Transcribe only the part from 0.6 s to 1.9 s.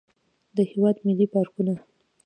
هېواد ملي پارکونه.